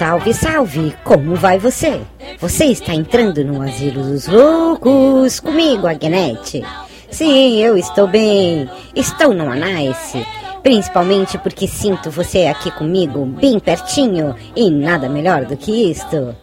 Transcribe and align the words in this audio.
Salve, 0.00 0.32
salve! 0.32 0.96
Como 1.04 1.36
vai 1.36 1.58
você? 1.58 2.00
Você 2.38 2.64
está 2.64 2.94
entrando 2.94 3.44
no 3.44 3.60
Asilo 3.60 4.02
dos 4.02 4.26
Loucos 4.26 5.38
comigo, 5.40 5.86
Agnete. 5.86 6.64
Sim, 7.10 7.62
eu 7.62 7.76
estou 7.76 8.06
bem. 8.06 8.66
Estou 8.96 9.34
no 9.34 9.52
Anice. 9.52 10.26
Principalmente 10.62 11.36
porque 11.36 11.68
sinto 11.68 12.10
você 12.10 12.46
aqui 12.46 12.70
comigo, 12.70 13.26
bem 13.26 13.60
pertinho, 13.60 14.34
e 14.56 14.70
nada 14.70 15.06
melhor 15.06 15.44
do 15.44 15.54
que 15.54 15.90
isto. 15.90 16.34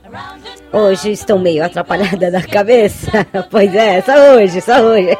Hoje 0.72 1.12
estou 1.12 1.40
meio 1.40 1.64
atrapalhada 1.64 2.30
da 2.30 2.42
cabeça. 2.42 3.26
Pois 3.50 3.74
é, 3.74 4.02
só 4.02 4.36
hoje, 4.36 4.62
só 4.62 4.82
hoje. 4.82 5.18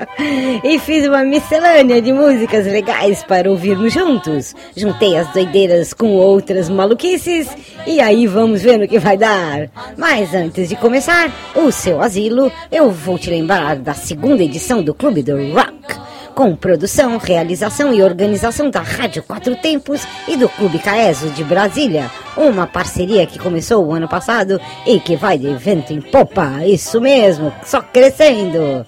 e 0.62 0.78
fiz 0.78 1.06
uma 1.06 1.24
miscelânea 1.24 2.02
de 2.02 2.12
músicas 2.12 2.66
legais 2.66 3.22
para 3.24 3.50
ouvirmos 3.50 3.92
juntos. 3.92 4.54
Juntei 4.76 5.16
as 5.16 5.32
doideiras 5.32 5.94
com 5.94 6.12
outras 6.16 6.68
maluquices 6.68 7.48
e 7.86 8.00
aí 8.00 8.26
vamos 8.26 8.62
ver 8.62 8.78
no 8.78 8.86
que 8.86 8.98
vai 8.98 9.16
dar. 9.16 9.70
Mas 9.96 10.34
antes 10.34 10.68
de 10.68 10.76
começar 10.76 11.32
o 11.54 11.70
seu 11.70 12.00
asilo, 12.02 12.52
eu 12.70 12.90
vou 12.90 13.18
te 13.18 13.30
lembrar 13.30 13.76
da 13.76 13.94
segunda 13.94 14.42
edição 14.42 14.82
do 14.82 14.92
Clube 14.92 15.22
do 15.22 15.36
Rock 15.52 16.01
com 16.34 16.56
produção, 16.56 17.18
realização 17.18 17.92
e 17.92 18.02
organização 18.02 18.70
da 18.70 18.80
Rádio 18.80 19.22
Quatro 19.22 19.54
Tempos 19.56 20.06
e 20.26 20.34
do 20.36 20.48
Clube 20.48 20.78
Caeso 20.78 21.28
de 21.30 21.44
Brasília. 21.44 22.10
Uma 22.36 22.66
parceria 22.66 23.26
que 23.26 23.38
começou 23.38 23.86
o 23.86 23.92
ano 23.92 24.08
passado 24.08 24.60
e 24.86 24.98
que 24.98 25.16
vai 25.16 25.38
de 25.38 25.54
vento 25.54 25.92
em 25.92 26.00
popa. 26.00 26.66
Isso 26.66 27.00
mesmo, 27.00 27.52
só 27.64 27.82
crescendo. 27.82 28.86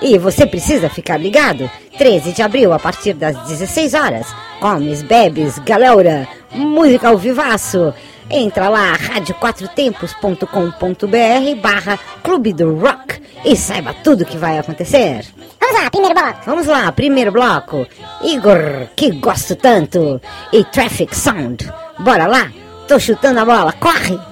E 0.00 0.18
você 0.18 0.46
precisa 0.46 0.90
ficar 0.90 1.16
ligado. 1.16 1.70
13 1.96 2.32
de 2.32 2.42
abril, 2.42 2.72
a 2.72 2.78
partir 2.78 3.14
das 3.14 3.36
16 3.46 3.94
horas. 3.94 4.26
Comes, 4.60 5.02
bebes, 5.02 5.58
galera, 5.60 6.26
música 6.52 7.08
ao 7.08 7.16
vivaço. 7.16 7.94
Entra 8.28 8.68
lá, 8.68 8.94
radioquatrotempos.com.br 8.94 11.60
barra 11.60 11.98
Clube 12.22 12.52
do 12.52 12.74
Rock 12.74 13.22
e 13.44 13.54
saiba 13.54 13.94
tudo 14.02 14.22
o 14.22 14.26
que 14.26 14.36
vai 14.36 14.58
acontecer. 14.58 15.24
Vamos 15.72 15.84
lá, 15.84 15.90
primeiro 15.90 16.14
bloco. 16.14 16.38
Vamos 16.44 16.66
lá, 16.66 16.92
primeiro 16.92 17.32
bloco. 17.32 17.86
Igor, 18.22 18.88
que 18.94 19.10
gosto 19.12 19.56
tanto. 19.56 20.20
E 20.52 20.64
Traffic 20.64 21.16
Sound. 21.16 21.72
Bora 21.98 22.26
lá? 22.26 22.50
Tô 22.86 22.98
chutando 22.98 23.40
a 23.40 23.44
bola, 23.44 23.72
corre! 23.72 24.31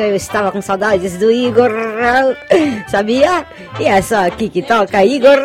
Eu 0.00 0.16
estava 0.16 0.50
com 0.50 0.62
saudades 0.62 1.18
do 1.18 1.30
Igor, 1.30 1.70
sabia? 2.88 3.44
E 3.78 3.84
é 3.84 4.00
só 4.00 4.26
aqui 4.26 4.48
que 4.48 4.62
toca 4.62 5.04
Igor. 5.04 5.38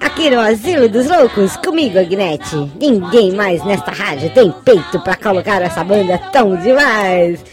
Aqui 0.00 0.28
no 0.28 0.40
Asilo 0.40 0.88
dos 0.88 1.06
Loucos, 1.06 1.56
comigo, 1.56 2.00
Agnete. 2.00 2.56
Ninguém 2.80 3.32
mais 3.32 3.64
nesta 3.64 3.92
rádio 3.92 4.30
tem 4.30 4.52
peito 4.64 4.98
pra 5.00 5.14
colocar 5.14 5.62
essa 5.62 5.84
banda 5.84 6.18
tão 6.32 6.56
demais. 6.56 7.44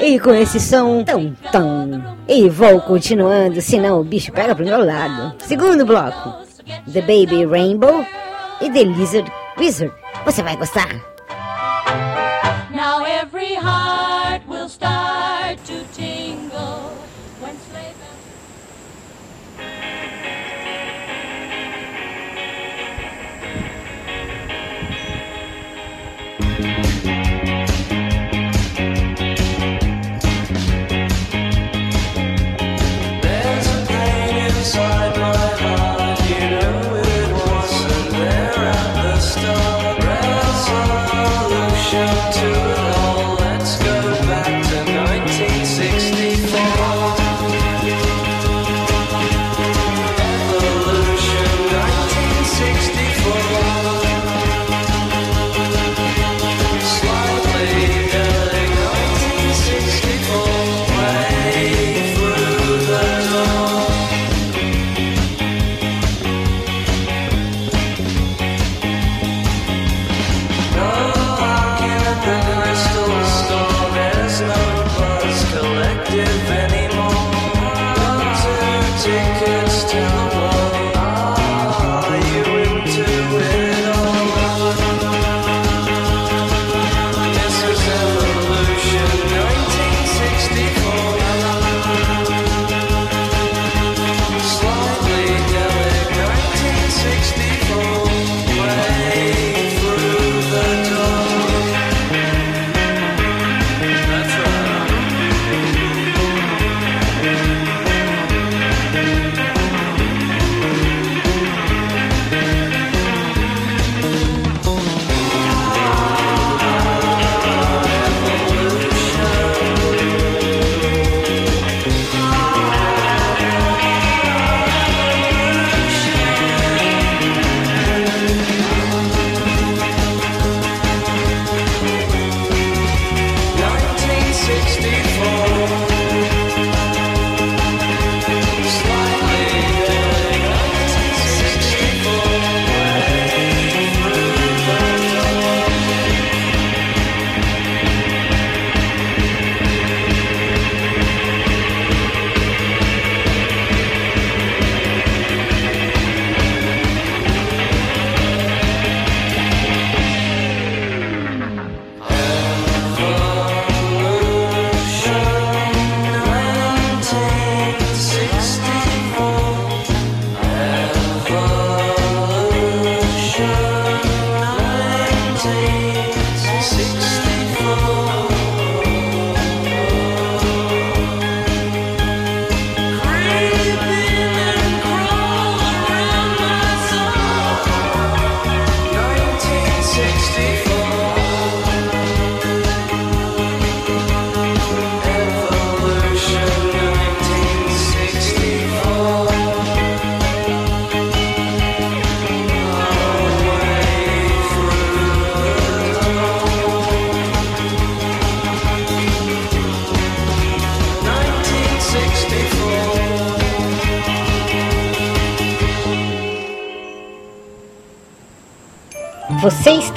E 0.00 0.18
com 0.18 0.34
esse 0.34 0.58
som 0.58 1.04
tão 1.04 1.32
tão. 1.52 2.16
E 2.26 2.48
vou 2.48 2.80
continuando, 2.80 3.62
senão 3.62 4.00
o 4.00 4.04
bicho 4.04 4.32
pega 4.32 4.56
pro 4.56 4.64
meu 4.64 4.84
lado. 4.84 5.36
Segundo 5.38 5.86
bloco, 5.86 6.34
The 6.92 7.00
Baby 7.00 7.46
Rainbow 7.46 8.04
e 8.60 8.68
The 8.68 8.82
Lizard 8.82 9.32
Wizard. 9.56 9.94
Você 10.24 10.42
vai 10.42 10.56
gostar? 10.56 11.17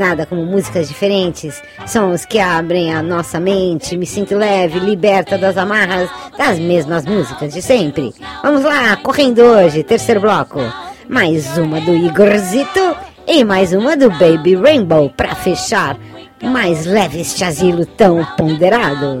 Nada 0.00 0.24
como 0.24 0.46
músicas 0.46 0.88
diferentes, 0.88 1.62
sons 1.86 2.24
que 2.24 2.38
abrem 2.38 2.90
a 2.90 3.02
nossa 3.02 3.38
mente, 3.38 3.98
me 3.98 4.06
sinto 4.06 4.34
leve, 4.34 4.78
liberta 4.78 5.36
das 5.36 5.58
amarras 5.58 6.08
das 6.38 6.58
mesmas 6.58 7.04
músicas 7.04 7.52
de 7.52 7.60
sempre. 7.60 8.14
Vamos 8.42 8.64
lá, 8.64 8.96
correndo 8.96 9.40
hoje, 9.42 9.82
terceiro 9.82 10.22
bloco. 10.22 10.58
Mais 11.06 11.58
uma 11.58 11.82
do 11.82 11.94
Igorzito 11.94 12.96
e 13.26 13.44
mais 13.44 13.74
uma 13.74 13.94
do 13.94 14.08
Baby 14.12 14.54
Rainbow 14.54 15.10
pra 15.10 15.34
fechar. 15.34 15.98
Mais 16.42 16.86
leve 16.86 17.20
este 17.20 17.44
asilo 17.44 17.84
tão 17.84 18.24
ponderado. 18.38 19.20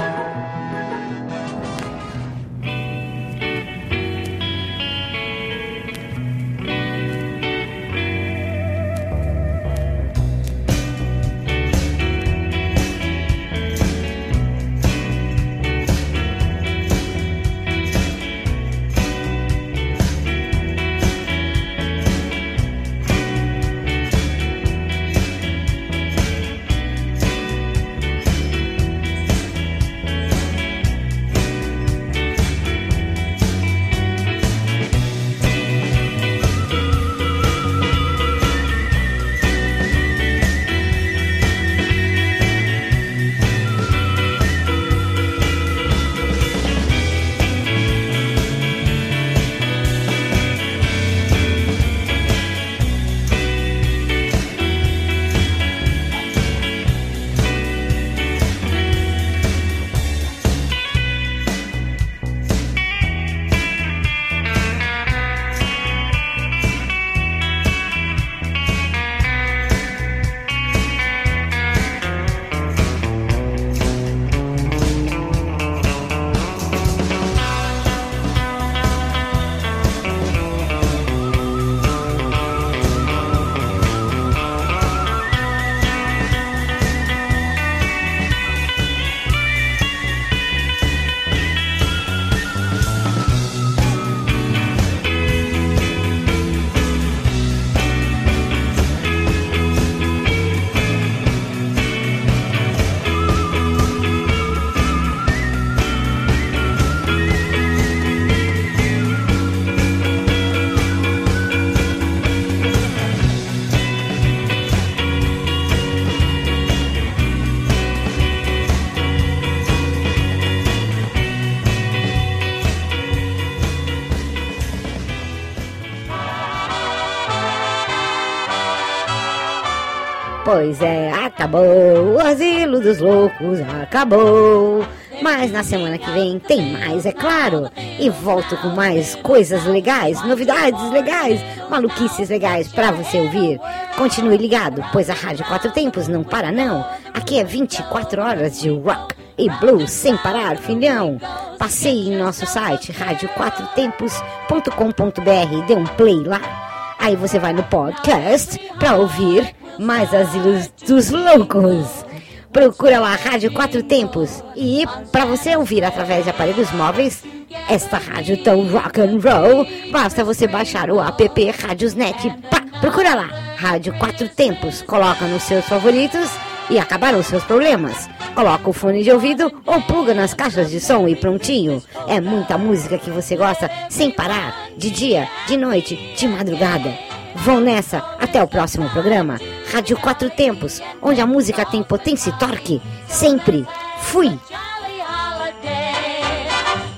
Pois 130.61 130.79
é, 130.79 131.11
acabou, 131.11 132.13
o 132.13 132.19
asilo 132.19 132.79
dos 132.79 132.99
loucos 132.99 133.59
acabou. 133.81 134.85
Mas 135.19 135.51
na 135.51 135.63
semana 135.63 135.97
que 135.97 136.07
vem 136.11 136.37
tem 136.37 136.73
mais, 136.73 137.03
é 137.03 137.11
claro. 137.11 137.67
E 137.99 138.11
volto 138.11 138.55
com 138.57 138.67
mais 138.67 139.15
coisas 139.15 139.65
legais, 139.65 140.23
novidades 140.23 140.91
legais, 140.91 141.41
maluquices 141.67 142.29
legais 142.29 142.67
pra 142.67 142.91
você 142.91 143.21
ouvir. 143.21 143.59
Continue 143.97 144.37
ligado, 144.37 144.85
pois 144.93 145.09
a 145.09 145.15
Rádio 145.15 145.45
Quatro 145.45 145.71
Tempos 145.71 146.07
não 146.07 146.23
para 146.23 146.51
não. 146.51 146.85
Aqui 147.11 147.39
é 147.39 147.43
24 147.43 148.21
horas 148.21 148.61
de 148.61 148.69
rock 148.69 149.15
e 149.39 149.49
blues 149.49 149.89
sem 149.89 150.15
parar, 150.17 150.57
filhão. 150.57 151.19
Passei 151.57 152.07
em 152.07 152.17
nosso 152.17 152.45
site 152.45 152.91
radioquatrotempos.com.br, 152.91 155.65
dê 155.65 155.73
um 155.73 155.85
play 155.85 156.23
lá. 156.23 156.70
Aí 157.01 157.15
você 157.15 157.39
vai 157.39 157.51
no 157.51 157.63
podcast 157.63 158.59
pra 158.77 158.95
ouvir 158.95 159.55
mais 159.79 160.13
Asilos 160.13 160.71
dos 160.87 161.09
Loucos. 161.09 162.05
Procura 162.53 162.99
lá 162.99 163.15
Rádio 163.15 163.51
Quatro 163.51 163.81
Tempos 163.81 164.43
e 164.55 164.85
para 165.11 165.25
você 165.25 165.55
ouvir 165.55 165.83
através 165.83 166.25
de 166.25 166.29
aparelhos 166.29 166.71
móveis 166.73 167.23
esta 167.67 167.97
rádio 167.97 168.37
tão 168.43 168.67
rock 168.67 169.01
and 169.01 169.19
roll, 169.19 169.65
basta 169.91 170.23
você 170.23 170.47
baixar 170.47 170.91
o 170.91 171.01
app 171.01 171.51
Radiosnet. 171.51 172.29
Pá, 172.51 172.61
procura 172.79 173.15
lá 173.15 173.29
Rádio 173.57 173.97
Quatro 173.97 174.29
Tempos, 174.29 174.83
coloca 174.83 175.25
nos 175.25 175.41
seus 175.43 175.65
favoritos 175.65 176.29
e 176.69 176.77
acabaram 176.77 177.17
os 177.17 177.25
seus 177.25 177.43
problemas. 177.45 178.10
Coloca 178.35 178.69
o 178.69 178.73
fone 178.73 179.03
de 179.03 179.11
ouvido 179.11 179.51
ou 179.65 179.81
pluga 179.81 180.13
nas 180.13 180.33
caixas 180.33 180.69
de 180.69 180.79
som 180.79 181.07
e 181.07 181.15
prontinho. 181.15 181.81
É 182.07 182.19
muita 182.21 182.57
música 182.57 182.97
que 182.97 183.09
você 183.09 183.35
gosta 183.35 183.69
sem 183.89 184.11
parar, 184.11 184.69
de 184.77 184.89
dia, 184.89 185.27
de 185.47 185.57
noite, 185.57 185.95
de 186.15 186.27
madrugada. 186.27 186.93
Vão 187.35 187.59
nessa, 187.59 187.97
até 188.19 188.41
o 188.41 188.47
próximo 188.47 188.89
programa. 188.89 189.39
Rádio 189.71 189.97
Quatro 189.97 190.29
Tempos, 190.29 190.81
onde 191.01 191.21
a 191.21 191.25
música 191.25 191.65
tem 191.65 191.83
potência 191.83 192.29
e 192.29 192.39
torque. 192.39 192.81
Sempre. 193.07 193.65
Fui. 193.99 194.37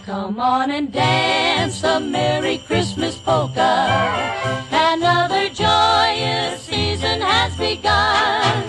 Come 0.05 0.39
on 0.39 0.69
and 0.69 0.91
dance 0.91 1.81
the 1.81 1.99
Merry 1.99 2.59
Christmas 2.67 3.15
polka. 3.15 3.87
Another 4.71 5.49
joyous 5.49 6.61
season 6.61 7.21
has 7.21 7.55
begun. 7.57 8.63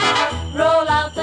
Roll 0.54 0.88
out 0.88 1.13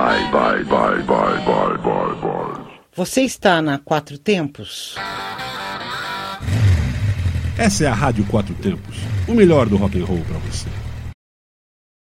Bye, 0.00 0.30
bye, 0.30 0.64
bye, 0.64 1.02
bye, 1.02 1.44
bye, 1.44 1.76
bye, 1.76 2.14
bye. 2.22 2.64
Você 2.96 3.20
está 3.20 3.60
na 3.60 3.78
Quatro 3.78 4.16
Tempos? 4.16 4.94
Essa 7.58 7.84
é 7.84 7.86
a 7.86 7.92
Rádio 7.92 8.24
Quatro 8.24 8.54
Tempos, 8.54 8.96
o 9.28 9.34
melhor 9.34 9.68
do 9.68 9.76
rock 9.76 10.00
and 10.00 10.06
roll 10.06 10.22
pra 10.24 10.38
você. 10.38 10.68